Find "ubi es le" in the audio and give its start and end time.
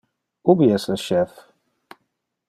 0.53-0.95